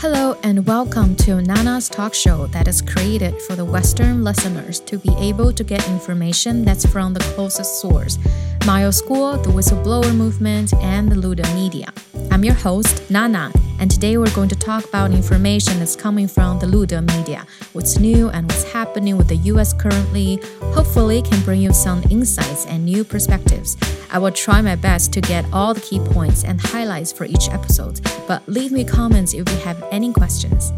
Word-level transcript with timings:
Hello 0.00 0.34
and 0.42 0.66
welcome 0.66 1.14
to 1.16 1.42
Nana's 1.42 1.86
talk 1.86 2.14
show 2.14 2.46
that 2.46 2.66
is 2.66 2.80
created 2.80 3.38
for 3.42 3.54
the 3.54 3.66
Western 3.66 4.24
listeners 4.24 4.80
to 4.80 4.96
be 4.96 5.14
able 5.18 5.52
to 5.52 5.62
get 5.62 5.86
information 5.90 6.64
that's 6.64 6.86
from 6.86 7.12
the 7.12 7.20
closest 7.34 7.82
source 7.82 8.18
Miles 8.64 9.02
Guo, 9.02 9.42
the 9.42 9.50
Whistleblower 9.50 10.16
Movement, 10.16 10.72
and 10.76 11.12
the 11.12 11.16
Lude 11.16 11.46
Media. 11.54 11.92
I'm 12.30 12.44
your 12.44 12.54
host, 12.54 13.10
Nana, 13.10 13.52
and 13.80 13.90
today 13.90 14.18
we're 14.18 14.30
going 14.34 14.48
to 14.48 14.54
talk 14.54 14.84
about 14.84 15.10
information 15.10 15.78
that's 15.78 15.96
coming 15.96 16.28
from 16.28 16.58
the 16.58 16.66
Lude 16.66 16.92
Media, 17.16 17.46
what's 17.72 17.98
new 17.98 18.28
and 18.28 18.46
what's 18.46 18.70
happening 18.72 19.16
with 19.16 19.26
the 19.26 19.36
US 19.36 19.72
currently, 19.72 20.38
hopefully 20.60 21.22
can 21.22 21.42
bring 21.42 21.62
you 21.62 21.72
some 21.72 22.02
insights 22.10 22.66
and 22.66 22.84
new 22.84 23.02
perspectives. 23.02 23.78
I 24.12 24.18
will 24.18 24.32
try 24.32 24.60
my 24.60 24.76
best 24.76 25.12
to 25.14 25.20
get 25.22 25.46
all 25.52 25.72
the 25.72 25.80
key 25.80 25.98
points 25.98 26.44
and 26.44 26.60
highlights 26.60 27.10
for 27.10 27.24
each 27.24 27.48
episode, 27.48 28.00
but 28.28 28.46
leave 28.46 28.70
me 28.70 28.84
comments 28.84 29.32
if 29.32 29.48
you 29.50 29.56
have 29.60 29.82
any 29.90 30.12
questions. 30.12 30.72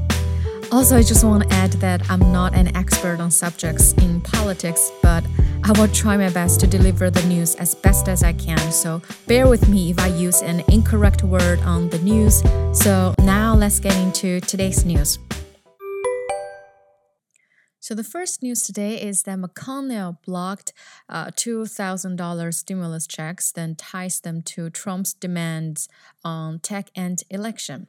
Also, 0.73 0.97
I 0.97 1.03
just 1.03 1.23
want 1.23 1.43
to 1.43 1.55
add 1.55 1.73
that 1.85 2.11
I'm 2.11 2.33
not 2.33 2.55
an 2.55 2.75
expert 2.75 3.21
on 3.21 3.31
subjects 3.31 3.93
in 3.93 4.23
politics, 4.23 4.91
but 5.03 5.23
I 5.65 5.79
will 5.79 5.87
try 5.89 6.17
my 6.17 6.31
best 6.31 6.61
to 6.61 6.67
deliver 6.67 7.11
the 7.11 7.23
news 7.27 7.55
as 7.57 7.75
best 7.75 8.09
as 8.09 8.23
I 8.23 8.33
can. 8.33 8.73
So 8.73 9.03
bear 9.27 9.47
with 9.47 9.69
me 9.69 9.91
if 9.91 9.99
I 9.99 10.07
use 10.07 10.41
an 10.41 10.65
incorrect 10.69 11.25
word 11.25 11.61
on 11.61 11.91
the 11.91 11.99
news. 11.99 12.43
So 12.73 13.15
now 13.19 13.55
let's 13.55 13.81
get 13.81 13.95
into 13.97 14.41
today's 14.41 14.87
news. 14.87 15.19
So 17.79 17.95
the 17.95 18.05
first 18.05 18.43
news 18.43 18.63
today 18.63 18.95
is 18.99 19.25
that 19.25 19.39
McConnell 19.39 20.23
blocked 20.25 20.73
uh, 21.07 21.27
$2,000 21.27 22.55
stimulus 22.55 23.07
checks, 23.07 23.53
then 23.53 23.75
ties 23.75 24.21
them 24.21 24.41
to 24.45 24.71
Trump's 24.71 25.13
demands 25.13 25.91
on 26.25 26.61
tech 26.61 26.89
and 26.97 27.23
election. 27.29 27.89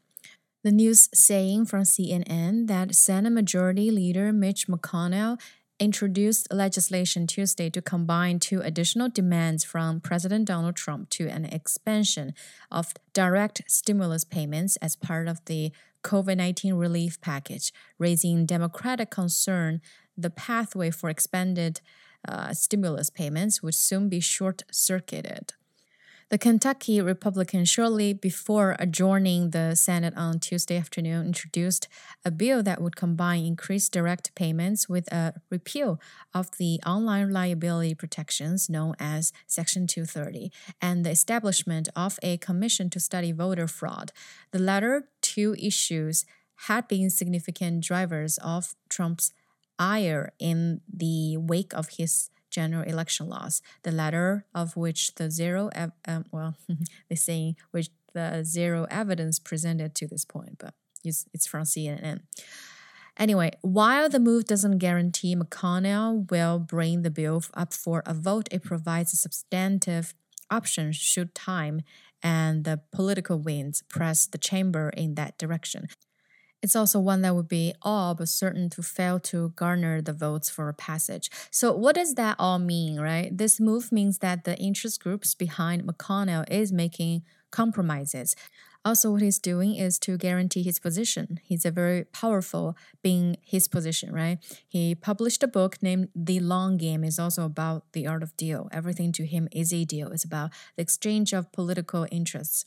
The 0.64 0.72
news 0.72 1.10
saying 1.14 1.66
from 1.66 1.82
CNN 1.82 2.68
that 2.68 2.96
Senate 2.96 3.32
Majority 3.32 3.92
Leader 3.92 4.32
Mitch 4.32 4.68
McConnell 4.68 5.38
introduced 5.78 6.48
legislation 6.54 7.28
Tuesday 7.28 7.70
to 7.70 7.82
combine 7.82 8.40
two 8.40 8.62
additional 8.62 9.10
demands 9.10 9.66
from 9.66 10.00
President 10.00 10.46
Donald 10.46 10.78
Trump 10.78 11.10
to 11.10 11.28
an 11.28 11.44
expansion 11.44 12.34
of 12.72 12.94
direct 13.12 13.62
stimulus 13.68 14.24
payments 14.24 14.78
as 14.78 14.96
part 14.96 15.28
of 15.28 15.44
the 15.48 15.74
COVID 16.02 16.38
19 16.38 16.76
relief 16.76 17.20
package, 17.20 17.74
raising 18.00 18.46
Democratic 18.46 19.10
concern 19.10 19.82
the 20.16 20.30
pathway 20.30 20.92
for 20.92 21.10
expanded 21.10 21.82
uh, 22.26 22.54
stimulus 22.54 23.10
payments 23.10 23.62
would 23.62 23.76
soon 23.76 24.08
be 24.08 24.22
short 24.22 24.64
circuited. 24.72 25.56
The 26.34 26.40
Kentucky 26.40 27.00
Republican, 27.00 27.64
shortly 27.64 28.12
before 28.12 28.76
adjourning 28.80 29.52
the 29.52 29.76
Senate 29.76 30.16
on 30.18 30.40
Tuesday 30.40 30.78
afternoon, 30.78 31.28
introduced 31.28 31.88
a 32.26 32.32
bill 32.32 32.64
that 32.64 32.82
would 32.82 32.96
combine 32.96 33.46
increased 33.46 33.92
direct 33.92 34.34
payments 34.34 34.90
with 34.90 35.08
a 35.14 35.36
repeal 35.52 36.02
of 36.34 36.50
the 36.58 36.80
online 36.88 37.32
liability 37.32 37.94
protections 37.94 38.68
known 38.68 38.96
as 39.00 39.32
Section 39.46 39.86
230 39.86 40.52
and 40.82 41.06
the 41.06 41.12
establishment 41.12 41.88
of 41.96 42.18
a 42.24 42.38
commission 42.38 42.90
to 42.90 43.00
study 43.00 43.32
voter 43.32 43.68
fraud. 43.68 44.12
The 44.50 44.58
latter 44.58 45.10
two 45.22 45.56
issues 45.60 46.26
had 46.68 46.88
been 46.88 47.12
significant 47.12 47.84
drivers 47.84 48.40
of 48.40 48.74
Trump's 48.90 49.34
ire 49.78 50.34
in 50.40 50.82
the 50.92 51.38
wake 51.38 51.74
of 51.76 51.90
his 51.98 52.32
general 52.54 52.84
election 52.84 53.28
laws, 53.28 53.62
the 53.84 53.92
latter 53.92 54.46
of 54.54 54.78
which 54.78 55.16
the 55.16 55.30
zero, 55.30 55.70
um, 56.08 56.26
well, 56.32 56.56
they 57.10 57.16
saying 57.16 57.56
which 57.72 57.90
the 58.14 58.44
zero 58.44 58.86
evidence 58.90 59.40
presented 59.40 59.96
to 59.96 60.08
this 60.08 60.24
point, 60.24 60.58
but 60.60 60.74
it's, 61.04 61.26
it's 61.34 61.48
from 61.48 61.64
CNN. 61.64 62.22
Anyway, 63.18 63.52
while 63.62 64.10
the 64.10 64.20
move 64.20 64.46
doesn't 64.46 64.80
guarantee 64.80 65.36
McConnell 65.36 66.30
will 66.32 66.60
bring 66.60 67.02
the 67.02 67.12
bill 67.12 67.44
up 67.54 67.74
for 67.74 68.02
a 68.06 68.14
vote, 68.14 68.48
it 68.52 68.64
provides 68.64 69.14
a 69.14 69.18
substantive 69.18 70.16
option 70.50 70.92
should 70.92 71.36
time 71.36 71.82
and 72.22 72.64
the 72.64 72.80
political 72.92 73.38
winds 73.38 73.84
press 73.90 74.26
the 74.26 74.38
chamber 74.38 74.90
in 74.90 75.16
that 75.16 75.38
direction. 75.38 75.88
It's 76.64 76.76
also 76.76 77.00
one 77.00 77.22
that 77.24 77.36
would 77.36 77.50
be 77.50 77.76
all 77.84 78.16
but 78.16 78.30
certain 78.30 78.70
to 78.72 78.82
fail 78.82 79.20
to 79.22 79.50
garner 79.58 80.02
the 80.02 80.14
votes 80.14 80.50
for 80.50 80.70
a 80.70 80.74
passage. 80.74 81.30
So, 81.52 81.74
what 81.74 81.96
does 81.96 82.16
that 82.16 82.38
all 82.40 82.58
mean, 82.60 83.00
right? 83.00 83.38
This 83.38 83.60
move 83.60 83.92
means 83.92 84.20
that 84.20 84.46
the 84.46 84.58
interest 84.58 85.04
groups 85.04 85.36
behind 85.36 85.84
McConnell 85.84 86.46
is 86.50 86.72
making 86.72 87.24
compromises. 87.52 88.36
Also, 88.86 89.12
what 89.12 89.22
he's 89.22 89.40
doing 89.40 89.76
is 89.76 89.98
to 90.00 90.18
guarantee 90.18 90.62
his 90.62 90.78
position. 90.78 91.40
He's 91.42 91.66
a 91.66 91.72
very 91.72 92.04
powerful 92.04 92.76
being 93.02 93.38
his 93.42 93.70
position, 93.70 94.14
right? 94.14 94.40
He 94.68 94.94
published 94.94 95.42
a 95.42 95.48
book 95.48 95.82
named 95.82 96.10
The 96.14 96.42
Long 96.42 96.76
Game. 96.76 97.06
It's 97.06 97.18
also 97.18 97.46
about 97.46 97.94
the 97.94 98.06
art 98.08 98.24
of 98.24 98.36
deal. 98.36 98.68
Everything 98.74 99.14
to 99.14 99.26
him 99.26 99.48
is 99.54 99.72
a 99.72 99.86
deal. 99.86 100.12
It's 100.12 100.26
about 100.26 100.52
the 100.76 100.82
exchange 100.82 101.34
of 101.34 101.52
political 101.54 102.06
interests. 102.12 102.66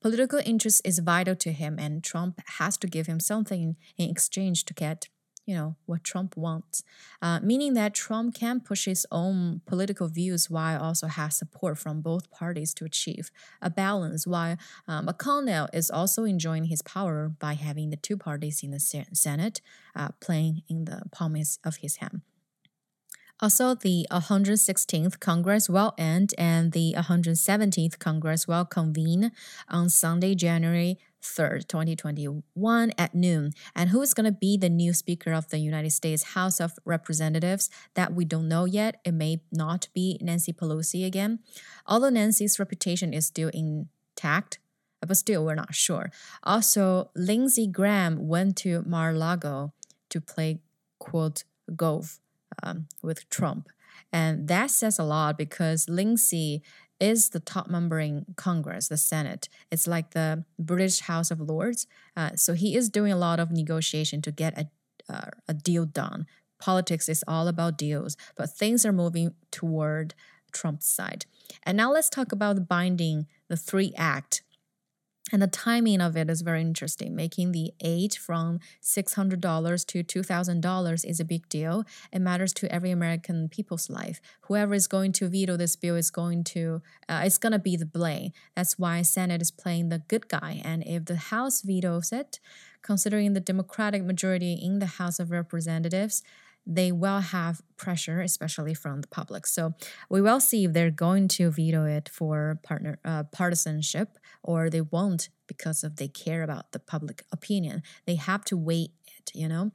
Political 0.00 0.40
interest 0.46 0.80
is 0.86 1.00
vital 1.00 1.36
to 1.36 1.52
him, 1.52 1.78
and 1.78 2.02
Trump 2.02 2.40
has 2.58 2.78
to 2.78 2.86
give 2.86 3.06
him 3.06 3.20
something 3.20 3.76
in 3.98 4.08
exchange 4.08 4.64
to 4.64 4.74
get 4.74 5.08
you 5.48 5.54
know 5.54 5.76
what 5.86 6.04
Trump 6.04 6.36
wants, 6.36 6.84
uh, 7.22 7.40
meaning 7.42 7.72
that 7.72 7.94
Trump 7.94 8.34
can 8.34 8.60
push 8.60 8.84
his 8.84 9.06
own 9.10 9.62
political 9.64 10.06
views 10.06 10.50
while 10.50 10.78
also 10.78 11.06
has 11.06 11.36
support 11.36 11.78
from 11.78 12.02
both 12.02 12.30
parties 12.30 12.74
to 12.74 12.84
achieve 12.84 13.30
a 13.62 13.70
balance. 13.70 14.26
While 14.26 14.58
uh, 14.86 15.00
McConnell 15.00 15.68
is 15.72 15.90
also 15.90 16.24
enjoying 16.24 16.64
his 16.64 16.82
power 16.82 17.30
by 17.30 17.54
having 17.54 17.88
the 17.88 17.96
two 17.96 18.18
parties 18.18 18.62
in 18.62 18.72
the 18.72 18.78
Senate 18.78 19.62
uh, 19.96 20.10
playing 20.20 20.64
in 20.68 20.84
the 20.84 21.00
palm 21.12 21.34
of 21.64 21.76
his 21.76 21.96
hand. 21.96 22.20
Also, 23.40 23.74
the 23.74 24.06
116th 24.10 25.20
Congress 25.20 25.70
will 25.70 25.94
end 25.96 26.34
and 26.36 26.72
the 26.72 26.94
117th 26.98 27.98
Congress 28.00 28.48
will 28.48 28.64
convene 28.64 29.30
on 29.68 29.88
Sunday, 29.88 30.34
January 30.34 30.98
3rd, 31.22 31.68
2021 31.68 32.92
at 32.96 33.14
noon. 33.14 33.52
And 33.74 33.90
who 33.90 34.02
is 34.02 34.14
going 34.14 34.26
to 34.26 34.38
be 34.38 34.56
the 34.56 34.68
new 34.68 34.92
Speaker 34.92 35.32
of 35.32 35.48
the 35.48 35.58
United 35.58 35.90
States 35.90 36.34
House 36.34 36.60
of 36.60 36.72
Representatives 36.84 37.70
that 37.94 38.14
we 38.14 38.24
don't 38.24 38.48
know 38.48 38.64
yet? 38.64 39.00
It 39.04 39.12
may 39.12 39.40
not 39.52 39.88
be 39.94 40.18
Nancy 40.20 40.52
Pelosi 40.52 41.06
again. 41.06 41.40
Although 41.86 42.10
Nancy's 42.10 42.58
reputation 42.58 43.12
is 43.12 43.26
still 43.26 43.50
intact, 43.52 44.58
but 45.00 45.16
still, 45.16 45.44
we're 45.44 45.54
not 45.54 45.74
sure. 45.74 46.10
Also, 46.42 47.10
Lindsey 47.14 47.66
Graham 47.66 48.26
went 48.26 48.56
to 48.58 48.82
Mar-a-Lago 48.84 49.72
to 50.10 50.20
play, 50.20 50.60
quote, 50.98 51.44
golf 51.76 52.20
um, 52.62 52.86
with 53.02 53.28
Trump. 53.30 53.68
And 54.12 54.48
that 54.48 54.70
says 54.70 54.98
a 54.98 55.04
lot 55.04 55.36
because 55.36 55.88
Lindsey 55.88 56.62
is 57.00 57.30
the 57.30 57.40
top 57.40 57.68
member 57.68 58.00
in 58.00 58.26
Congress, 58.36 58.88
the 58.88 58.96
Senate. 58.96 59.48
It's 59.70 59.86
like 59.86 60.10
the 60.10 60.44
British 60.58 61.00
House 61.00 61.30
of 61.30 61.40
Lords. 61.40 61.86
Uh, 62.16 62.30
so 62.34 62.54
he 62.54 62.74
is 62.74 62.88
doing 62.88 63.12
a 63.12 63.16
lot 63.16 63.40
of 63.40 63.50
negotiation 63.50 64.20
to 64.22 64.32
get 64.32 64.58
a, 64.58 65.12
uh, 65.12 65.30
a 65.46 65.54
deal 65.54 65.84
done. 65.84 66.26
Politics 66.60 67.08
is 67.08 67.24
all 67.28 67.46
about 67.46 67.78
deals, 67.78 68.16
but 68.36 68.50
things 68.50 68.84
are 68.84 68.92
moving 68.92 69.34
toward 69.50 70.14
Trump's 70.52 70.86
side. 70.86 71.26
And 71.62 71.76
now 71.76 71.92
let's 71.92 72.08
talk 72.08 72.32
about 72.32 72.68
binding, 72.68 73.26
the 73.48 73.56
three 73.56 73.92
act 73.96 74.42
and 75.32 75.42
the 75.42 75.46
timing 75.46 76.00
of 76.00 76.16
it 76.16 76.30
is 76.30 76.42
very 76.42 76.60
interesting. 76.60 77.14
Making 77.14 77.52
the 77.52 77.72
aid 77.80 78.14
from 78.14 78.60
$600 78.82 79.86
to 79.86 80.04
$2,000 80.04 81.04
is 81.04 81.20
a 81.20 81.24
big 81.24 81.48
deal. 81.48 81.84
It 82.12 82.20
matters 82.20 82.52
to 82.54 82.72
every 82.72 82.90
American 82.90 83.48
people's 83.48 83.90
life. 83.90 84.20
Whoever 84.42 84.74
is 84.74 84.86
going 84.86 85.12
to 85.12 85.28
veto 85.28 85.56
this 85.56 85.76
bill 85.76 85.96
is 85.96 86.10
going 86.10 86.44
to, 86.44 86.82
uh, 87.08 87.22
it's 87.24 87.38
going 87.38 87.52
to 87.52 87.58
be 87.58 87.76
the 87.76 87.86
blame. 87.86 88.32
That's 88.56 88.78
why 88.78 89.02
Senate 89.02 89.42
is 89.42 89.50
playing 89.50 89.88
the 89.88 90.02
good 90.08 90.28
guy. 90.28 90.62
And 90.64 90.82
if 90.86 91.04
the 91.04 91.16
House 91.16 91.62
vetoes 91.62 92.12
it, 92.12 92.40
considering 92.82 93.32
the 93.32 93.40
Democratic 93.40 94.04
majority 94.04 94.54
in 94.54 94.78
the 94.78 94.86
House 94.86 95.18
of 95.18 95.30
Representatives, 95.30 96.22
they 96.68 96.92
will 96.92 97.20
have 97.20 97.62
pressure, 97.78 98.20
especially 98.20 98.74
from 98.74 99.00
the 99.00 99.08
public. 99.08 99.46
So 99.46 99.72
we 100.10 100.20
will 100.20 100.38
see 100.38 100.66
if 100.66 100.74
they're 100.74 100.90
going 100.90 101.26
to 101.28 101.50
veto 101.50 101.86
it 101.86 102.10
for 102.10 102.60
partner 102.62 102.98
uh, 103.04 103.24
partisanship 103.24 104.18
or 104.48 104.70
they 104.70 104.80
won't 104.80 105.28
because 105.46 105.84
of 105.84 105.96
they 105.96 106.08
care 106.08 106.42
about 106.42 106.72
the 106.72 106.78
public 106.78 107.22
opinion. 107.30 107.82
They 108.06 108.14
have 108.14 108.44
to 108.46 108.56
wait 108.56 108.92
it, 109.18 109.30
you 109.34 109.46
know. 109.46 109.72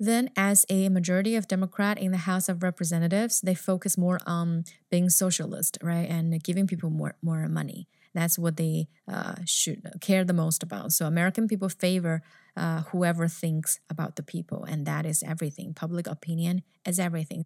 Then, 0.00 0.30
as 0.36 0.64
a 0.70 0.88
majority 0.88 1.34
of 1.34 1.48
Democrat 1.48 1.98
in 1.98 2.12
the 2.12 2.24
House 2.30 2.48
of 2.48 2.62
Representatives, 2.62 3.40
they 3.42 3.54
focus 3.54 3.98
more 3.98 4.20
on 4.26 4.64
being 4.90 5.10
socialist, 5.10 5.76
right, 5.82 6.08
and 6.08 6.42
giving 6.42 6.66
people 6.66 6.88
more 6.88 7.16
more 7.20 7.46
money. 7.48 7.88
That's 8.14 8.38
what 8.38 8.56
they 8.56 8.88
uh, 9.06 9.34
should 9.44 9.82
care 10.00 10.24
the 10.24 10.32
most 10.44 10.62
about. 10.62 10.92
So 10.92 11.06
American 11.06 11.46
people 11.46 11.68
favor 11.68 12.22
uh, 12.56 12.82
whoever 12.90 13.28
thinks 13.28 13.80
about 13.90 14.16
the 14.16 14.22
people, 14.22 14.64
and 14.64 14.86
that 14.86 15.04
is 15.04 15.22
everything. 15.22 15.74
Public 15.74 16.06
opinion 16.06 16.62
is 16.86 16.98
everything. 16.98 17.44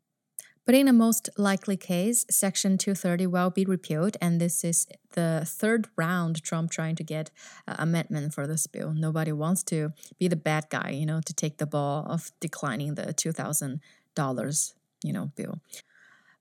But 0.64 0.76
in 0.76 0.86
a 0.86 0.92
most 0.92 1.28
likely 1.36 1.76
case, 1.76 2.24
Section 2.30 2.78
230 2.78 3.26
will 3.26 3.50
be 3.50 3.64
repealed, 3.64 4.16
and 4.20 4.40
this 4.40 4.62
is 4.62 4.86
the 5.12 5.42
third 5.44 5.88
round 5.96 6.42
Trump 6.42 6.70
trying 6.70 6.94
to 6.96 7.04
get 7.04 7.30
uh, 7.66 7.74
amendment 7.78 8.32
for 8.32 8.46
this 8.46 8.68
bill. 8.68 8.92
Nobody 8.94 9.32
wants 9.32 9.64
to 9.64 9.92
be 10.18 10.28
the 10.28 10.36
bad 10.36 10.66
guy, 10.70 10.90
you 10.90 11.04
know, 11.04 11.20
to 11.26 11.34
take 11.34 11.58
the 11.58 11.66
ball 11.66 12.06
of 12.08 12.30
declining 12.38 12.94
the 12.94 13.12
$2,000, 13.12 14.74
you 15.02 15.12
know, 15.12 15.32
bill. 15.34 15.60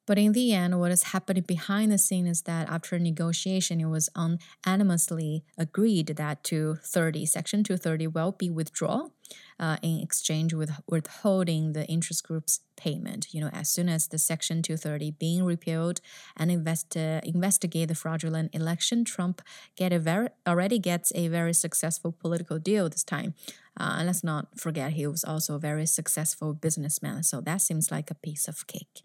But 0.08 0.18
in 0.18 0.32
the 0.32 0.54
end, 0.54 0.80
what 0.80 0.92
is 0.92 1.04
happening 1.04 1.44
behind 1.44 1.92
the 1.92 1.98
scene 1.98 2.28
is 2.28 2.42
that 2.44 2.70
after 2.70 2.98
negotiation, 2.98 3.80
it 3.80 3.86
was 3.86 4.10
unanimously 4.16 5.44
agreed 5.58 6.08
that 6.08 6.44
230, 6.44 7.26
Section 7.26 7.64
230 7.64 8.08
will 8.08 8.32
be 8.32 8.50
withdrawn 8.50 9.12
uh, 9.60 9.78
in 9.82 10.00
exchange 10.00 10.54
with 10.54 10.72
withholding 10.88 11.74
the 11.74 11.86
interest 11.86 12.28
group's 12.28 12.62
payment. 12.76 13.28
You 13.32 13.42
know, 13.42 13.50
as 13.54 13.70
soon 13.70 13.90
as 13.90 14.08
the 14.08 14.18
Section 14.18 14.64
230 14.64 15.12
being 15.12 15.44
repealed 15.44 16.02
and 16.36 16.52
invest, 16.52 16.98
uh, 16.98 17.22
investigate 17.24 17.88
the 17.88 17.96
fraudulent 17.96 18.54
election, 18.56 19.06
Trump 19.06 19.42
get 19.76 19.94
a 19.94 20.00
very 20.00 20.30
already 20.48 20.80
gets 20.80 21.12
a 21.14 21.28
very 21.28 21.54
successful 21.54 22.12
political 22.12 22.58
deal 22.58 22.90
this 22.90 23.04
time. 23.04 23.36
Uh, 23.80 23.98
and 24.00 24.08
let's 24.08 24.24
not 24.24 24.60
forget 24.60 24.94
he 24.94 25.08
was 25.08 25.24
also 25.24 25.56
a 25.56 25.60
very 25.60 25.86
successful 25.86 26.54
businessman. 26.54 27.24
So 27.24 27.40
that 27.42 27.62
seems 27.62 27.92
like 27.92 28.10
a 28.10 28.16
piece 28.16 28.48
of 28.48 28.68
cake. 28.68 29.04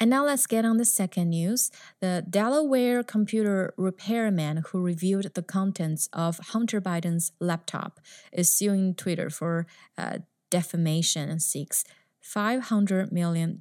And 0.00 0.08
now 0.08 0.24
let's 0.24 0.46
get 0.46 0.64
on 0.64 0.78
the 0.78 0.86
second 0.86 1.28
news. 1.28 1.70
The 2.00 2.24
Delaware 2.28 3.02
computer 3.02 3.74
repairman 3.76 4.64
who 4.68 4.80
reviewed 4.80 5.30
the 5.34 5.42
contents 5.42 6.08
of 6.14 6.38
Hunter 6.38 6.80
Biden's 6.80 7.32
laptop 7.38 8.00
is 8.32 8.52
suing 8.52 8.94
Twitter 8.94 9.28
for 9.28 9.66
uh, 9.98 10.20
defamation 10.50 11.28
and 11.28 11.42
seeks 11.42 11.84
$500 12.24 13.12
million. 13.12 13.60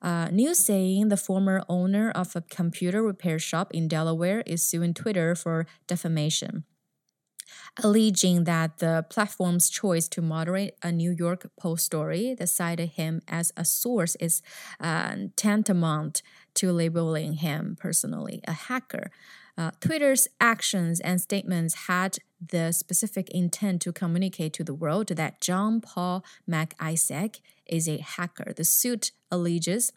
Uh, 0.00 0.28
news 0.30 0.64
saying 0.64 1.08
the 1.08 1.16
former 1.16 1.64
owner 1.68 2.12
of 2.12 2.36
a 2.36 2.42
computer 2.42 3.02
repair 3.02 3.40
shop 3.40 3.74
in 3.74 3.88
Delaware 3.88 4.44
is 4.46 4.62
suing 4.62 4.94
Twitter 4.94 5.34
for 5.34 5.66
defamation 5.88 6.64
alleging 7.82 8.44
that 8.44 8.78
the 8.78 9.04
platform's 9.08 9.70
choice 9.70 10.08
to 10.08 10.22
moderate 10.22 10.74
a 10.82 10.92
New 10.92 11.10
York 11.10 11.50
Post 11.58 11.86
story 11.86 12.34
that 12.38 12.48
cited 12.48 12.90
him 12.90 13.22
as 13.28 13.52
a 13.56 13.64
source 13.64 14.14
is 14.16 14.42
uh, 14.80 15.16
tantamount 15.36 16.22
to 16.54 16.72
labeling 16.72 17.34
him 17.34 17.76
personally 17.78 18.40
a 18.46 18.52
hacker. 18.52 19.10
Uh, 19.56 19.70
Twitter's 19.80 20.28
actions 20.40 21.00
and 21.00 21.20
statements 21.20 21.86
had 21.86 22.18
the 22.40 22.72
specific 22.72 23.28
intent 23.30 23.82
to 23.82 23.92
communicate 23.92 24.52
to 24.54 24.64
the 24.64 24.74
world 24.74 25.08
that 25.08 25.40
John 25.40 25.80
Paul 25.80 26.24
MacIsaac 26.48 27.40
is 27.66 27.88
a 27.88 27.98
hacker. 27.98 28.52
The 28.56 28.64
suit 28.64 29.12
alleges, 29.32 29.92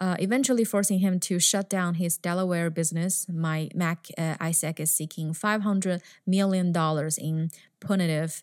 uh, 0.00 0.16
eventually 0.20 0.64
forcing 0.64 1.00
him 1.00 1.18
to 1.20 1.40
shut 1.40 1.68
down 1.68 1.94
his 1.94 2.16
Delaware 2.16 2.70
business. 2.70 3.26
My 3.28 3.68
Mac 3.74 4.06
uh, 4.16 4.36
Isaac 4.40 4.78
is 4.78 4.92
seeking 4.92 5.32
$500 5.32 6.00
million 6.26 6.72
in 7.18 7.50
punitive 7.80 8.42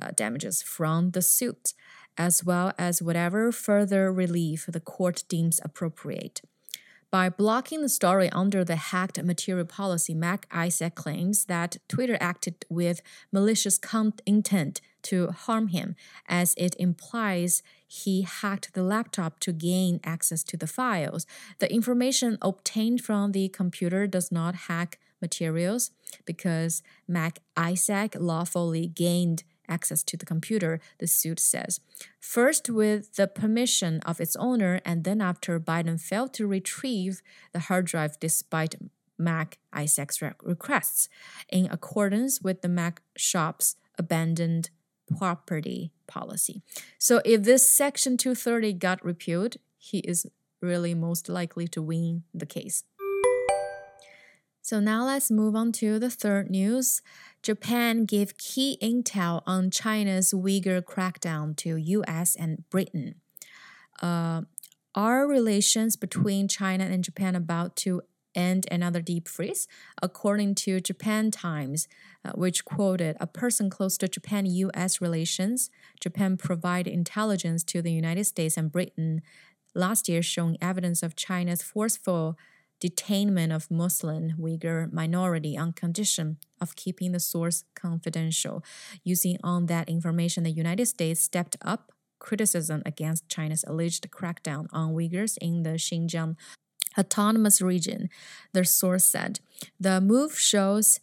uh, 0.00 0.10
damages 0.14 0.62
from 0.62 1.10
the 1.10 1.22
suit, 1.22 1.72
as 2.16 2.44
well 2.44 2.72
as 2.78 3.02
whatever 3.02 3.50
further 3.50 4.12
relief 4.12 4.66
the 4.68 4.80
court 4.80 5.24
deems 5.28 5.60
appropriate. 5.64 6.42
By 7.10 7.30
blocking 7.30 7.80
the 7.80 7.88
story 7.88 8.28
under 8.30 8.64
the 8.64 8.76
hacked 8.76 9.22
material 9.22 9.64
policy, 9.64 10.12
Mac 10.12 10.46
Isaac 10.50 10.94
claims 10.94 11.46
that 11.46 11.78
Twitter 11.88 12.18
acted 12.20 12.66
with 12.68 13.00
malicious 13.32 13.80
intent 14.26 14.82
to 15.04 15.28
harm 15.28 15.68
him, 15.68 15.96
as 16.28 16.54
it 16.58 16.76
implies 16.78 17.62
he 17.86 18.22
hacked 18.22 18.74
the 18.74 18.82
laptop 18.82 19.40
to 19.40 19.52
gain 19.52 20.00
access 20.04 20.42
to 20.44 20.58
the 20.58 20.66
files. 20.66 21.26
The 21.60 21.72
information 21.72 22.36
obtained 22.42 23.00
from 23.00 23.32
the 23.32 23.48
computer 23.48 24.06
does 24.06 24.30
not 24.30 24.54
hack 24.68 24.98
materials 25.22 25.90
because 26.26 26.82
Mac 27.06 27.38
Isaac 27.56 28.16
lawfully 28.18 28.86
gained 28.86 29.44
access 29.68 30.02
to 30.04 30.16
the 30.16 30.26
computer, 30.26 30.80
the 30.98 31.06
suit 31.06 31.40
says. 31.40 31.80
First, 32.20 32.70
with 32.70 33.16
the 33.16 33.26
permission 33.26 34.00
of 34.06 34.20
its 34.20 34.36
owner, 34.36 34.80
and 34.84 35.04
then 35.04 35.20
after 35.20 35.58
Biden 35.60 36.00
failed 36.00 36.32
to 36.34 36.46
retrieve 36.46 37.22
the 37.52 37.60
hard 37.60 37.86
drive 37.86 38.18
despite 38.20 38.76
Mac 39.18 39.58
Isaac's 39.72 40.22
requests, 40.22 41.08
in 41.48 41.66
accordance 41.70 42.40
with 42.40 42.62
the 42.62 42.68
Mac 42.68 43.02
shop's 43.16 43.76
abandoned 43.98 44.70
property 45.18 45.92
policy. 46.06 46.62
So, 46.98 47.20
if 47.24 47.42
this 47.42 47.68
Section 47.68 48.16
230 48.16 48.74
got 48.74 49.04
repealed, 49.04 49.56
he 49.76 49.98
is 49.98 50.26
really 50.60 50.94
most 50.94 51.28
likely 51.28 51.68
to 51.68 51.82
win 51.82 52.24
the 52.34 52.46
case. 52.46 52.84
So 54.68 54.80
now 54.80 55.06
let's 55.06 55.30
move 55.30 55.56
on 55.56 55.72
to 55.80 55.98
the 55.98 56.10
third 56.10 56.50
news. 56.50 57.00
Japan 57.42 58.04
gave 58.04 58.36
key 58.36 58.76
intel 58.82 59.42
on 59.46 59.70
China's 59.70 60.34
Uyghur 60.34 60.82
crackdown 60.82 61.56
to 61.56 61.78
US 61.78 62.36
and 62.36 62.68
Britain. 62.68 63.14
Uh, 64.02 64.42
are 64.94 65.26
relations 65.26 65.96
between 65.96 66.48
China 66.48 66.84
and 66.84 67.02
Japan 67.02 67.34
about 67.34 67.76
to 67.76 68.02
end 68.34 68.66
another 68.70 69.00
deep 69.00 69.26
freeze? 69.26 69.68
According 70.02 70.54
to 70.56 70.80
Japan 70.80 71.30
Times, 71.30 71.88
uh, 72.22 72.32
which 72.34 72.66
quoted 72.66 73.16
a 73.20 73.26
person 73.26 73.70
close 73.70 73.96
to 73.96 74.06
Japan 74.06 74.44
US 74.44 75.00
relations, 75.00 75.70
Japan 75.98 76.36
provided 76.36 76.92
intelligence 76.92 77.64
to 77.64 77.80
the 77.80 77.92
United 77.92 78.26
States 78.26 78.58
and 78.58 78.70
Britain 78.70 79.22
last 79.74 80.10
year 80.10 80.22
showing 80.22 80.58
evidence 80.60 81.02
of 81.02 81.16
China's 81.16 81.62
forceful 81.62 82.36
detainment 82.80 83.54
of 83.54 83.70
Muslim 83.70 84.34
Uyghur 84.38 84.92
minority 84.92 85.56
on 85.56 85.72
condition 85.72 86.38
of 86.60 86.76
keeping 86.76 87.12
the 87.12 87.20
source 87.20 87.64
confidential. 87.74 88.64
Using 89.04 89.38
on 89.42 89.66
that 89.66 89.88
information, 89.88 90.44
the 90.44 90.50
United 90.50 90.86
States 90.86 91.20
stepped 91.20 91.56
up 91.62 91.92
criticism 92.18 92.82
against 92.84 93.28
China's 93.28 93.64
alleged 93.66 94.08
crackdown 94.10 94.66
on 94.72 94.94
Uyghurs 94.94 95.36
in 95.40 95.62
the 95.62 95.70
Xinjiang 95.70 96.36
autonomous 96.98 97.62
region, 97.62 98.08
the 98.52 98.64
source 98.64 99.04
said. 99.04 99.40
The 99.78 100.00
move 100.00 100.38
shows 100.38 101.00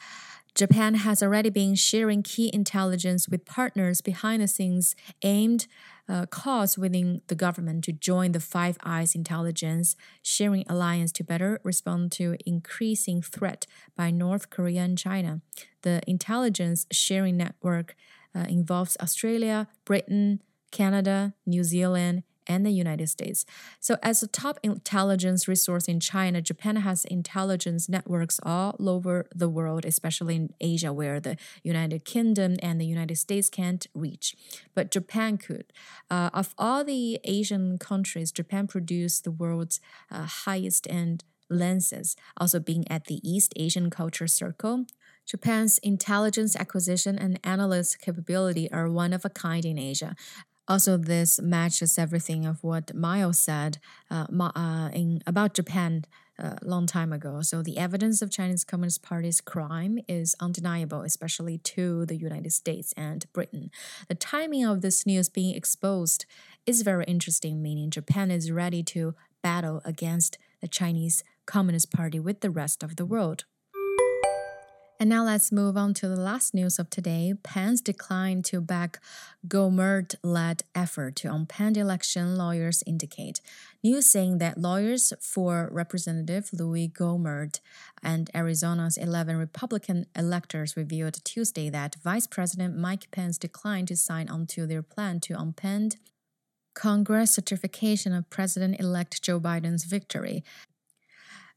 Japan 0.55 0.95
has 0.95 1.21
already 1.21 1.49
been 1.49 1.75
sharing 1.75 2.23
key 2.23 2.49
intelligence 2.53 3.27
with 3.27 3.45
partners 3.45 3.99
behind 3.99 4.41
the 4.41 4.47
scenes 4.47 4.95
aimed 5.21 5.67
uh, 6.07 6.25
cause 6.27 6.77
within 6.77 7.21
the 7.27 7.35
government 7.35 7.83
to 7.83 7.91
join 7.91 8.31
the 8.31 8.39
Five 8.39 8.77
Eyes 8.81 9.15
intelligence 9.15 9.97
sharing 10.21 10.63
alliance 10.69 11.11
to 11.13 11.25
better 11.25 11.59
respond 11.63 12.13
to 12.13 12.37
increasing 12.45 13.21
threat 13.21 13.67
by 13.97 14.11
North 14.11 14.49
Korea 14.49 14.81
and 14.81 14.97
China. 14.97 15.41
The 15.81 16.01
intelligence 16.07 16.85
sharing 16.89 17.35
network 17.35 17.95
uh, 18.33 18.45
involves 18.47 18.95
Australia, 19.01 19.67
Britain, 19.83 20.41
Canada, 20.71 21.33
New 21.45 21.65
Zealand, 21.65 22.23
and 22.47 22.65
the 22.65 22.71
United 22.71 23.07
States. 23.09 23.45
So, 23.79 23.97
as 24.01 24.21
a 24.21 24.27
top 24.27 24.59
intelligence 24.63 25.47
resource 25.47 25.87
in 25.87 25.99
China, 25.99 26.41
Japan 26.41 26.77
has 26.77 27.05
intelligence 27.05 27.89
networks 27.89 28.39
all 28.43 28.75
over 28.79 29.27
the 29.33 29.49
world, 29.49 29.85
especially 29.85 30.35
in 30.35 30.53
Asia, 30.59 30.91
where 30.93 31.19
the 31.19 31.37
United 31.63 32.05
Kingdom 32.05 32.57
and 32.61 32.79
the 32.79 32.85
United 32.85 33.17
States 33.17 33.49
can't 33.49 33.87
reach. 33.93 34.35
But 34.73 34.91
Japan 34.91 35.37
could. 35.37 35.71
Uh, 36.09 36.29
of 36.33 36.53
all 36.57 36.83
the 36.83 37.19
Asian 37.23 37.77
countries, 37.77 38.31
Japan 38.31 38.67
produced 38.67 39.23
the 39.23 39.31
world's 39.31 39.79
uh, 40.11 40.25
highest 40.25 40.87
end 40.89 41.23
lenses, 41.49 42.15
also 42.37 42.59
being 42.59 42.89
at 42.89 43.05
the 43.05 43.19
East 43.27 43.53
Asian 43.55 43.89
Culture 43.89 44.27
Circle. 44.27 44.85
Japan's 45.25 45.79
intelligence 45.79 46.55
acquisition 46.55 47.17
and 47.17 47.39
analyst 47.43 47.99
capability 47.99 48.71
are 48.71 48.89
one 48.89 49.13
of 49.13 49.25
a 49.25 49.29
kind 49.29 49.65
in 49.65 49.79
Asia. 49.79 50.15
Also, 50.67 50.97
this 50.97 51.39
matches 51.39 51.97
everything 51.97 52.45
of 52.45 52.63
what 52.63 52.93
Miles 52.93 53.39
said 53.39 53.77
uh, 54.09 54.25
uh, 54.39 54.89
in 54.93 55.21
about 55.27 55.53
Japan 55.53 56.05
a 56.37 56.47
uh, 56.47 56.55
long 56.63 56.85
time 56.85 57.13
ago. 57.13 57.41
So 57.41 57.61
the 57.61 57.77
evidence 57.77 58.21
of 58.21 58.29
Chinese 58.29 58.65
Communist 58.65 59.01
Party's 59.01 59.39
crime 59.39 59.99
is 60.07 60.35
undeniable, 60.41 61.01
especially 61.01 61.59
to 61.59 62.05
the 62.05 62.17
United 62.17 62.51
States 62.51 62.93
and 62.97 63.25
Britain. 63.31 63.71
The 64.09 64.15
timing 64.15 64.65
of 64.65 64.81
this 64.81 65.05
news 65.05 65.29
being 65.29 65.55
exposed 65.55 66.25
is 66.65 66.81
very 66.81 67.05
interesting, 67.05 67.61
meaning 67.61 67.89
Japan 67.89 68.31
is 68.31 68.51
ready 68.51 68.83
to 68.83 69.15
battle 69.41 69.81
against 69.85 70.37
the 70.59 70.67
Chinese 70.67 71.23
Communist 71.45 71.91
Party 71.91 72.19
with 72.19 72.41
the 72.41 72.49
rest 72.49 72.83
of 72.83 72.97
the 72.97 73.05
world. 73.05 73.45
And 74.97 75.09
now 75.09 75.25
let's 75.25 75.51
move 75.51 75.75
on 75.75 75.93
to 75.95 76.07
the 76.07 76.15
last 76.15 76.53
news 76.53 76.79
of 76.79 76.89
today. 76.89 77.33
Pence 77.43 77.81
declined 77.81 78.45
to 78.45 78.61
back 78.61 78.99
Gohmert-led 79.45 80.63
effort 80.73 81.17
to 81.17 81.27
unpend 81.27 81.75
election, 81.75 82.37
lawyers 82.37 82.81
indicate. 82.87 83.41
News 83.83 84.05
saying 84.05 84.37
that 84.37 84.57
lawyers 84.57 85.11
for 85.19 85.67
Representative 85.69 86.49
Louis 86.53 86.87
Gohmert 86.87 87.59
and 88.01 88.29
Arizona's 88.33 88.95
11 88.95 89.35
Republican 89.35 90.05
electors 90.15 90.77
revealed 90.77 91.25
Tuesday 91.25 91.69
that 91.69 91.97
Vice 92.01 92.25
President 92.25 92.77
Mike 92.77 93.11
Pence 93.11 93.37
declined 93.37 93.89
to 93.89 93.97
sign 93.97 94.29
onto 94.29 94.65
their 94.65 94.81
plan 94.81 95.19
to 95.21 95.33
unpend 95.33 95.97
Congress 96.73 97.35
certification 97.35 98.13
of 98.13 98.29
President 98.29 98.79
elect 98.79 99.21
Joe 99.21 99.41
Biden's 99.41 99.83
victory. 99.83 100.43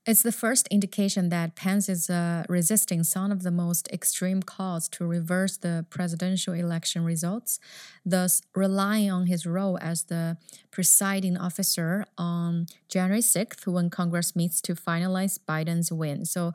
It's 0.09 0.23
the 0.23 0.33
first 0.33 0.69
indication 0.69 1.29
that 1.29 1.55
Pence 1.55 1.87
is 1.87 2.09
uh, 2.09 2.45
resisting 2.49 3.05
some 3.05 3.31
of 3.31 3.43
the 3.43 3.51
most 3.51 3.89
extreme 3.93 4.43
calls 4.43 4.89
to 4.89 5.05
reverse 5.05 5.59
the 5.59 5.85
presidential 5.91 6.55
election 6.55 7.05
results, 7.05 7.61
thus 8.07 8.41
relying 8.55 9.11
on 9.11 9.27
his 9.27 9.45
role 9.45 9.79
as 9.83 10.05
the 10.05 10.39
presiding 10.71 11.37
officer 11.37 12.07
on 12.17 12.69
January 12.89 13.21
6th 13.21 13.67
when 13.67 13.91
Congress 13.91 14.35
meets 14.35 14.63
to 14.63 14.75
finalize 14.75 15.39
Biden's 15.47 15.93
win. 15.93 16.25
So, 16.25 16.55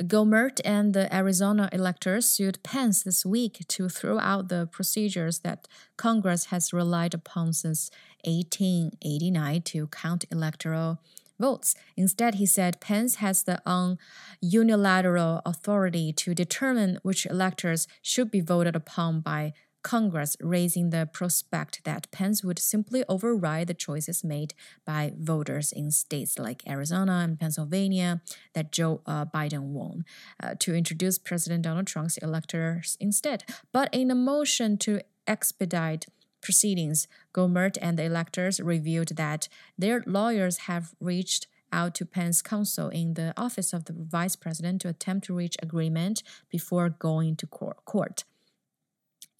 Gohmert 0.00 0.62
and 0.64 0.94
the 0.94 1.14
Arizona 1.14 1.68
electors 1.72 2.26
sued 2.26 2.62
Pence 2.62 3.02
this 3.02 3.26
week 3.26 3.66
to 3.68 3.90
throw 3.90 4.18
out 4.18 4.48
the 4.48 4.66
procedures 4.72 5.40
that 5.40 5.68
Congress 5.98 6.46
has 6.46 6.72
relied 6.72 7.12
upon 7.12 7.52
since 7.52 7.90
1889 8.24 9.60
to 9.60 9.88
count 9.88 10.24
electoral 10.30 11.00
votes. 11.38 11.74
Instead, 11.96 12.36
he 12.36 12.46
said 12.46 12.80
Pence 12.80 13.16
has 13.16 13.42
the 13.42 13.60
un- 13.68 13.98
unilateral 14.40 15.42
authority 15.44 16.12
to 16.12 16.34
determine 16.34 16.98
which 17.02 17.26
electors 17.26 17.86
should 18.02 18.30
be 18.30 18.40
voted 18.40 18.76
upon 18.76 19.20
by 19.20 19.52
Congress, 19.84 20.34
raising 20.40 20.90
the 20.90 21.08
prospect 21.12 21.84
that 21.84 22.10
Pence 22.10 22.42
would 22.42 22.58
simply 22.58 23.04
override 23.08 23.68
the 23.68 23.74
choices 23.74 24.24
made 24.24 24.54
by 24.84 25.12
voters 25.16 25.70
in 25.70 25.90
states 25.92 26.38
like 26.38 26.66
Arizona 26.66 27.20
and 27.22 27.38
Pennsylvania 27.38 28.22
that 28.54 28.72
Joe 28.72 29.02
uh, 29.06 29.26
Biden 29.26 29.68
won 29.68 30.04
uh, 30.42 30.54
to 30.60 30.74
introduce 30.74 31.18
President 31.18 31.62
Donald 31.62 31.86
Trump's 31.86 32.16
electors 32.16 32.96
instead. 32.98 33.44
But 33.72 33.90
in 33.92 34.10
a 34.10 34.14
motion 34.14 34.78
to 34.78 35.02
expedite 35.26 36.06
proceedings, 36.44 37.08
Gohmert 37.34 37.76
and 37.82 37.98
the 37.98 38.04
electors 38.04 38.60
revealed 38.60 39.16
that 39.16 39.48
their 39.76 40.04
lawyers 40.06 40.58
have 40.68 40.94
reached 41.00 41.48
out 41.72 41.94
to 41.96 42.06
Pence 42.06 42.40
counsel 42.40 42.88
in 42.88 43.14
the 43.14 43.34
office 43.36 43.72
of 43.72 43.86
the 43.86 43.92
vice 43.92 44.36
president 44.36 44.82
to 44.82 44.88
attempt 44.88 45.26
to 45.26 45.34
reach 45.34 45.56
agreement 45.60 46.22
before 46.48 46.88
going 46.88 47.34
to 47.36 47.46
court. 47.46 48.24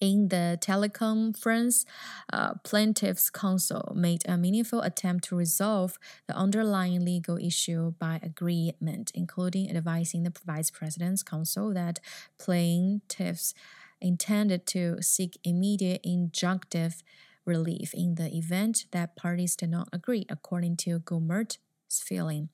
In 0.01 0.27
the 0.27 0.57
teleconference, 0.61 1.85
uh, 2.31 2.55
plaintiffs' 2.65 3.29
counsel 3.29 3.93
made 3.95 4.23
a 4.27 4.37
meaningful 4.37 4.81
attempt 4.81 5.23
to 5.25 5.37
resolve 5.37 5.97
the 6.27 6.35
underlying 6.35 7.05
legal 7.05 7.37
issue 7.37 7.93
by 7.97 8.19
agreement, 8.21 9.11
including 9.15 9.75
advising 9.75 10.23
the 10.23 10.33
vice 10.45 10.69
president's 10.69 11.23
counsel 11.23 11.73
that 11.73 11.99
plaintiffs 12.37 13.53
intended 14.01 14.65
to 14.67 15.01
seek 15.01 15.37
immediate 15.43 16.01
injunctive 16.03 17.01
relief 17.45 17.93
in 17.93 18.15
the 18.15 18.35
event 18.35 18.85
that 18.91 19.15
parties 19.15 19.55
did 19.55 19.69
not 19.69 19.89
agree, 19.93 20.25
according 20.29 20.77
to 20.77 20.99
Gohmert's 20.99 21.57
feeling. 21.89 22.49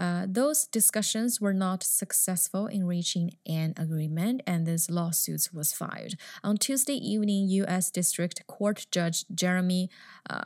Uh, 0.00 0.24
those 0.26 0.66
discussions 0.66 1.42
were 1.42 1.52
not 1.52 1.82
successful 1.82 2.66
in 2.66 2.86
reaching 2.86 3.32
an 3.46 3.74
agreement, 3.76 4.40
and 4.46 4.66
this 4.66 4.88
lawsuit 4.88 5.50
was 5.52 5.74
filed. 5.74 6.14
On 6.42 6.56
Tuesday 6.56 6.94
evening, 6.94 7.48
U.S. 7.48 7.90
District 7.90 8.46
Court 8.46 8.86
Judge 8.90 9.26
Jeremy 9.34 9.90
uh, 10.28 10.40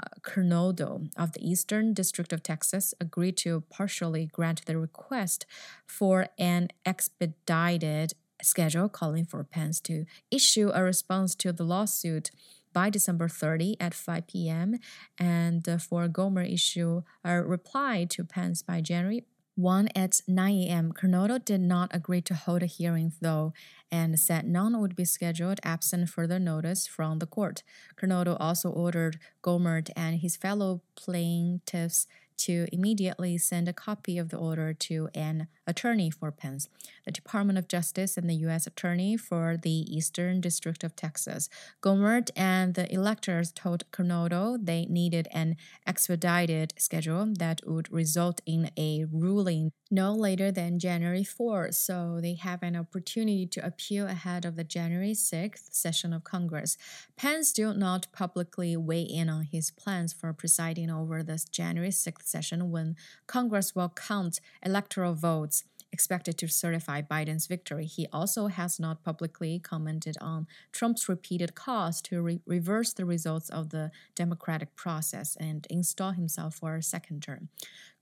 of 1.16 1.32
the 1.32 1.40
Eastern 1.40 1.94
District 1.94 2.32
of 2.32 2.42
Texas 2.42 2.94
agreed 3.00 3.36
to 3.36 3.62
partially 3.70 4.26
grant 4.26 4.66
the 4.66 4.76
request 4.76 5.46
for 5.86 6.26
an 6.36 6.70
expedited 6.84 8.14
schedule 8.44 8.88
calling 8.88 9.24
for 9.24 9.42
Pence 9.44 9.80
to 9.82 10.04
issue 10.30 10.70
a 10.74 10.82
response 10.82 11.34
to 11.36 11.52
the 11.52 11.64
lawsuit 11.64 12.30
by 12.72 12.90
December 12.90 13.28
30 13.28 13.76
at 13.80 13.94
5 13.94 14.26
p.m. 14.26 14.78
and 15.18 15.68
uh, 15.68 15.78
for 15.78 16.08
Gohmert 16.08 16.52
issue 16.52 17.02
a 17.24 17.40
reply 17.42 18.04
to 18.10 18.24
Pence 18.24 18.62
by 18.62 18.80
January 18.80 19.24
1 19.56 19.88
at 19.94 20.20
9 20.26 20.54
a.m. 20.62 20.92
Kernodle 20.92 21.44
did 21.44 21.60
not 21.60 21.88
agree 21.94 22.20
to 22.22 22.34
hold 22.34 22.64
a 22.64 22.66
hearing, 22.66 23.12
though, 23.20 23.52
and 23.90 24.18
said 24.18 24.46
none 24.46 24.80
would 24.80 24.96
be 24.96 25.04
scheduled 25.04 25.60
absent 25.62 26.08
further 26.08 26.40
notice 26.40 26.88
from 26.88 27.20
the 27.20 27.26
court. 27.26 27.62
Kernodle 27.96 28.36
also 28.40 28.68
ordered 28.68 29.20
Gohmert 29.44 29.90
and 29.94 30.18
his 30.20 30.36
fellow 30.36 30.82
plaintiffs 30.96 32.08
to 32.36 32.66
immediately 32.72 33.38
send 33.38 33.68
a 33.68 33.72
copy 33.72 34.18
of 34.18 34.30
the 34.30 34.36
order 34.36 34.74
to 34.74 35.08
an 35.14 35.46
attorney 35.66 36.10
for 36.10 36.30
Pence, 36.30 36.68
the 37.04 37.12
Department 37.12 37.58
of 37.58 37.68
Justice, 37.68 38.16
and 38.16 38.28
the 38.28 38.34
U.S. 38.46 38.66
Attorney 38.66 39.16
for 39.16 39.56
the 39.60 39.70
Eastern 39.70 40.40
District 40.40 40.84
of 40.84 40.96
Texas. 40.96 41.48
Gohmert 41.82 42.30
and 42.36 42.74
the 42.74 42.92
electors 42.92 43.52
told 43.52 43.90
Kernodle 43.90 44.58
they 44.64 44.86
needed 44.86 45.28
an 45.32 45.56
expedited 45.86 46.74
schedule 46.76 47.32
that 47.38 47.60
would 47.66 47.92
result 47.92 48.40
in 48.46 48.70
a 48.78 49.04
ruling 49.10 49.72
no 49.90 50.12
later 50.12 50.50
than 50.50 50.78
January 50.78 51.22
4th, 51.22 51.74
so 51.74 52.18
they 52.20 52.34
have 52.34 52.62
an 52.62 52.74
opportunity 52.74 53.46
to 53.46 53.64
appeal 53.64 54.06
ahead 54.06 54.44
of 54.44 54.56
the 54.56 54.64
January 54.64 55.12
6th 55.12 55.72
session 55.72 56.12
of 56.12 56.24
Congress. 56.24 56.76
Pence 57.16 57.52
did 57.52 57.76
not 57.76 58.08
publicly 58.12 58.76
weigh 58.76 59.02
in 59.02 59.28
on 59.28 59.44
his 59.44 59.70
plans 59.70 60.12
for 60.12 60.32
presiding 60.32 60.90
over 60.90 61.22
this 61.22 61.44
January 61.44 61.90
6th 61.90 62.26
session 62.26 62.70
when 62.70 62.96
Congress 63.26 63.74
will 63.74 63.90
count 63.90 64.40
electoral 64.64 65.14
votes 65.14 65.53
expected 65.94 66.36
to 66.36 66.48
certify 66.48 67.00
Biden's 67.00 67.46
victory. 67.46 67.86
He 67.86 68.08
also 68.12 68.48
has 68.48 68.80
not 68.80 69.04
publicly 69.04 69.60
commented 69.60 70.16
on 70.20 70.48
Trump's 70.72 71.08
repeated 71.08 71.54
calls 71.54 72.02
to 72.02 72.20
re- 72.20 72.40
reverse 72.46 72.92
the 72.92 73.04
results 73.04 73.48
of 73.48 73.70
the 73.70 73.92
democratic 74.16 74.74
process 74.74 75.36
and 75.38 75.68
install 75.70 76.10
himself 76.10 76.56
for 76.56 76.74
a 76.74 76.82
second 76.82 77.22
term. 77.22 77.48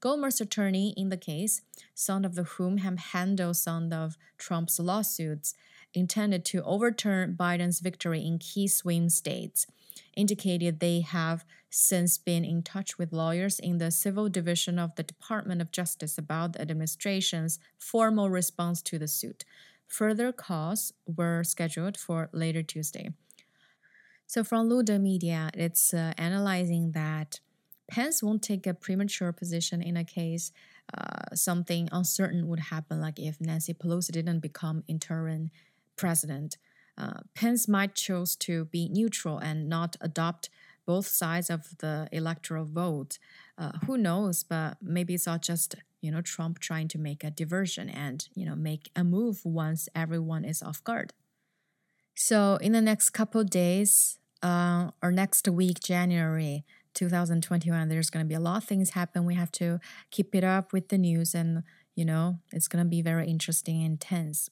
Gohmert's 0.01 0.41
attorney 0.41 0.95
in 0.97 1.11
the 1.11 1.19
case, 1.19 1.61
son 1.95 2.25
of 2.25 2.35
the 2.35 2.45
whom 2.45 2.79
have 2.79 2.99
handled 3.13 3.57
some 3.57 3.93
of 3.93 4.17
Trump's 4.39 4.79
lawsuits, 4.81 5.55
intended 5.93 6.47
to 6.47 6.65
overturn 6.65 7.37
Biden's 7.39 7.81
victory 7.81 8.25
in 8.27 8.39
key 8.39 8.67
swing 8.67 9.11
states 9.11 9.67
indicated 10.17 10.81
they 10.81 11.01
have 11.01 11.45
since 11.71 12.19
been 12.19 12.45
in 12.45 12.63
touch 12.63 12.99
with 12.99 13.13
lawyers 13.13 13.59
in 13.59 13.79
the 13.79 13.91
Civil 13.91 14.29
Division 14.29 14.79
of 14.79 14.95
the 14.97 15.03
Department 15.03 15.61
of 15.61 15.73
Justice 15.73 16.19
about 16.19 16.53
the 16.53 16.61
administration's 16.61 17.59
formal 17.79 18.31
response 18.31 18.83
to 18.83 18.99
the 18.99 19.09
suit. 19.09 19.45
Further 19.87 20.33
calls 20.33 20.93
were 21.07 21.45
scheduled 21.45 21.97
for 21.97 22.29
later 22.33 22.63
Tuesday. 22.63 23.11
So, 24.27 24.43
from 24.43 24.69
Lude 24.69 25.01
Media, 25.01 25.51
it's 25.55 25.93
uh, 25.93 26.15
analyzing 26.17 26.93
that 26.93 27.41
Pence 27.91 28.23
won't 28.23 28.43
take 28.43 28.67
a 28.67 28.73
premature 28.73 29.33
position 29.33 29.83
in 29.83 29.99
a 29.99 30.05
case 30.05 30.53
uh, 30.97 31.35
something 31.35 31.89
uncertain 31.93 32.49
would 32.49 32.61
happen, 32.61 33.01
like 33.01 33.19
if 33.19 33.41
Nancy 33.41 33.75
Pelosi 33.75 34.13
didn't 34.13 34.41
become 34.41 34.85
interim 34.89 35.51
president. 35.97 36.59
Uh, 36.97 37.21
Pence 37.35 37.69
might 37.69 37.95
choose 37.95 38.37
to 38.37 38.67
be 38.67 38.89
neutral 38.89 39.39
and 39.39 39.69
not 39.69 39.97
adopt 40.01 40.51
both 40.87 41.07
sides 41.07 41.49
of 41.51 41.77
the 41.79 42.09
electoral 42.13 42.65
vote. 42.65 43.19
Uh, 43.57 43.73
who 43.87 43.97
knows? 43.97 44.43
But 44.43 44.77
maybe 44.83 45.15
it's 45.15 45.29
all 45.29 45.39
just 45.39 45.75
you 46.01 46.11
know 46.11 46.21
Trump 46.21 46.59
trying 46.59 46.89
to 46.89 46.99
make 46.99 47.25
a 47.25 47.31
diversion 47.31 47.89
and 47.89 48.29
you 48.35 48.45
know 48.45 48.57
make 48.57 48.91
a 48.95 49.05
move 49.05 49.45
once 49.45 49.89
everyone 49.95 50.45
is 50.45 50.63
off 50.63 50.83
guard. 50.85 51.13
So 52.15 52.57
in 52.57 52.73
the 52.73 52.81
next 52.81 53.11
couple 53.11 53.43
days, 53.45 54.19
uh, 54.43 54.91
or 55.03 55.11
next 55.11 55.49
week, 55.49 55.81
January 55.81 56.65
2021, 56.95 57.89
there's 57.89 58.11
going 58.11 58.25
to 58.25 58.29
be 58.29 58.35
a 58.35 58.41
lot 58.41 58.59
of 58.59 58.65
things 58.65 58.91
happen. 58.91 59.25
We 59.25 59.35
have 59.35 59.53
to 59.53 59.81
keep 60.11 60.35
it 60.35 60.45
up 60.45 60.73
with 60.73 60.89
the 60.89 60.99
news, 60.99 61.35
and 61.35 61.63
you 61.95 62.05
know 62.05 62.39
it's 62.53 62.69
going 62.69 62.85
to 62.85 62.89
be 62.89 63.03
very 63.03 63.29
interesting 63.29 63.83
and 63.83 63.93
intense. 63.93 64.51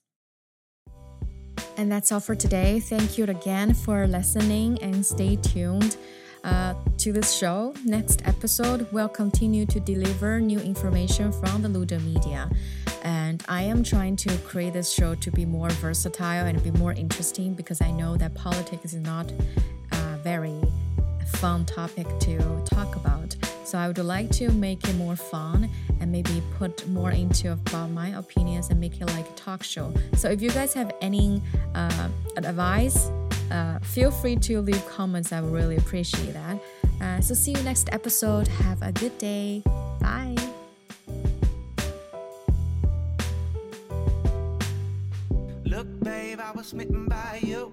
And 1.80 1.90
that's 1.90 2.12
all 2.12 2.20
for 2.20 2.34
today. 2.34 2.78
Thank 2.78 3.16
you 3.16 3.25
again 3.25 3.72
for 3.72 4.06
listening 4.06 4.78
and 4.82 5.04
stay 5.04 5.37
tuned 5.37 5.96
uh, 6.44 6.75
to 6.99 7.10
this 7.10 7.32
show. 7.32 7.72
Next 7.87 8.20
episode, 8.26 8.87
we'll 8.92 9.08
continue 9.08 9.64
to 9.64 9.80
deliver 9.80 10.40
new 10.40 10.60
information 10.60 11.32
from 11.32 11.62
the 11.62 11.70
Lude 11.70 11.99
Media. 12.02 12.50
And 13.02 13.42
I 13.49 13.62
am 13.62 13.82
trying 13.82 14.16
to 14.16 14.37
create 14.40 14.75
this 14.75 14.92
show 14.92 15.14
to 15.14 15.30
be 15.30 15.46
more 15.46 15.70
versatile 15.70 16.44
and 16.44 16.62
be 16.62 16.70
more 16.72 16.92
interesting 16.92 17.54
because 17.54 17.80
I 17.80 17.92
know 17.92 18.14
that 18.18 18.34
politics 18.34 18.92
is 18.92 18.96
not 18.96 19.32
uh, 19.92 20.18
very 20.22 20.60
fun 21.37 21.64
topic 21.64 22.06
to 22.20 22.62
talk 22.66 22.94
about. 22.96 23.34
So 23.70 23.78
I 23.78 23.86
would 23.86 23.98
like 23.98 24.30
to 24.32 24.50
make 24.50 24.82
it 24.88 24.96
more 24.96 25.14
fun 25.14 25.70
and 26.00 26.10
maybe 26.10 26.42
put 26.58 26.88
more 26.88 27.12
into 27.12 27.52
about 27.52 27.90
my 27.90 28.08
opinions 28.08 28.68
and 28.68 28.80
make 28.80 29.00
it 29.00 29.06
like 29.06 29.28
a 29.28 29.32
talk 29.34 29.62
show. 29.62 29.94
So 30.16 30.28
if 30.28 30.42
you 30.42 30.50
guys 30.50 30.74
have 30.74 30.90
any 31.00 31.40
uh, 31.76 32.08
advice, 32.36 33.12
uh, 33.52 33.78
feel 33.78 34.10
free 34.10 34.34
to 34.34 34.60
leave 34.60 34.84
comments. 34.88 35.32
I 35.32 35.40
would 35.40 35.52
really 35.52 35.76
appreciate 35.76 36.32
that. 36.32 36.58
Uh, 37.00 37.20
so 37.20 37.32
see 37.32 37.52
you 37.52 37.62
next 37.62 37.88
episode. 37.92 38.48
Have 38.48 38.82
a 38.82 38.90
good 38.90 39.16
day. 39.18 39.62
Bye. 40.00 40.34
Look, 45.64 45.86
babe, 46.02 46.40
I 46.40 46.50
was 46.56 46.66
smitten 46.66 47.06
by 47.06 47.38
you. 47.40 47.72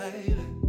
Baby. 0.00 0.59